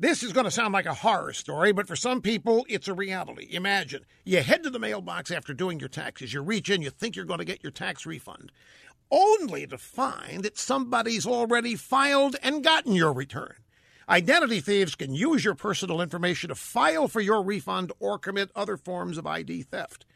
[0.00, 2.94] This is going to sound like a horror story, but for some people, it's a
[2.94, 3.48] reality.
[3.50, 7.14] Imagine you head to the mailbox after doing your taxes, you reach in, you think
[7.14, 8.50] you're going to get your tax refund,
[9.10, 13.56] only to find that somebody's already filed and gotten your return.
[14.08, 18.78] Identity thieves can use your personal information to file for your refund or commit other
[18.78, 20.06] forms of ID theft.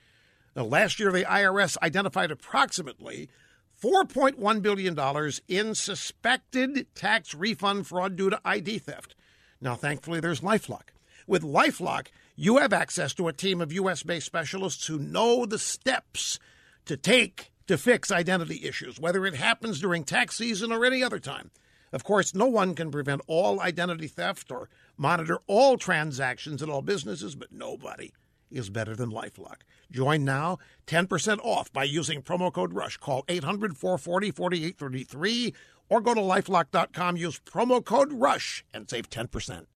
[0.57, 3.29] Now, last year, the IRS identified approximately
[3.83, 4.99] $4.1 billion
[5.47, 9.15] in suspected tax refund fraud due to ID theft.
[9.65, 10.91] Now, thankfully, there's Lifelock.
[11.27, 14.03] With Lifelock, you have access to a team of U.S.
[14.03, 16.39] based specialists who know the steps
[16.85, 21.19] to take to fix identity issues, whether it happens during tax season or any other
[21.19, 21.51] time.
[21.95, 24.69] Of course, no one can prevent all identity theft or
[24.99, 28.13] monitor all transactions in all businesses, but nobody
[28.55, 29.63] is better than Lifelock.
[29.91, 32.99] Join now, 10% off by using promo code RUSH.
[32.99, 35.55] Call 800 440 4833
[35.89, 39.67] or go to lifelock.com, use promo code RUSH, and save 10%.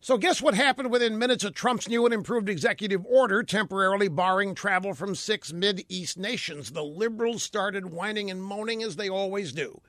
[0.00, 4.54] So, guess what happened within minutes of Trump's new and improved executive order temporarily barring
[4.54, 5.52] travel from six
[5.88, 6.70] East nations?
[6.70, 9.82] The liberals started whining and moaning as they always do.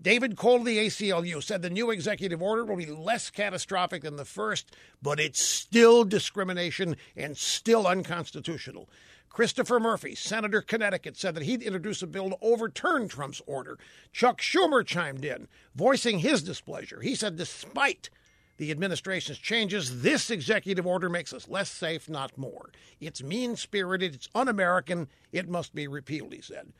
[0.00, 4.24] David Cole the ACLU said the new executive order will be less catastrophic than the
[4.24, 8.88] first, but it's still discrimination and still unconstitutional.
[9.28, 13.76] Christopher Murphy, Senator Connecticut, said that he'd introduce a bill to overturn Trump's order.
[14.12, 17.00] Chuck Schumer chimed in, voicing his displeasure.
[17.00, 18.08] He said, despite
[18.56, 22.70] the administration's changes, this executive order makes us less safe, not more.
[23.00, 26.72] It's mean spirited, it's un American, it must be repealed, he said.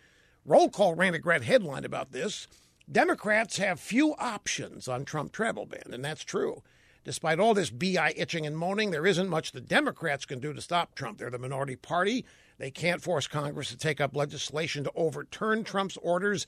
[0.45, 2.47] Roll call ran a great headline about this.
[2.91, 6.63] Democrats have few options on Trump travel ban, and that's true.
[7.05, 10.63] Despite all this BI itching and moaning, there isn't much the Democrats can do to
[10.63, 11.19] stop Trump.
[11.19, 12.25] They're the minority party.
[12.57, 16.47] They can't force Congress to take up legislation to overturn Trump's orders,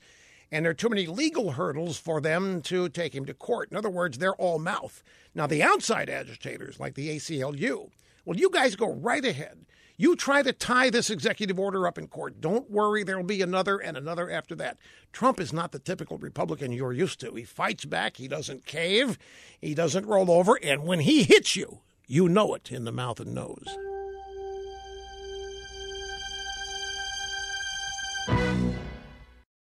[0.51, 3.69] and there are too many legal hurdles for them to take him to court.
[3.69, 5.03] In other words, they're all mouth.
[5.35, 7.91] Now, the outside agitators, like the ACLU,
[8.25, 9.65] well, you guys go right ahead.
[9.97, 12.41] You try to tie this executive order up in court.
[12.41, 14.77] Don't worry, there'll be another and another after that.
[15.13, 17.35] Trump is not the typical Republican you're used to.
[17.35, 19.19] He fights back, he doesn't cave,
[19.59, 23.19] he doesn't roll over, and when he hits you, you know it in the mouth
[23.19, 23.67] and nose.